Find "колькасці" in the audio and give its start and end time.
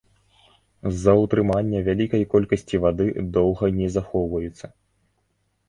2.33-2.81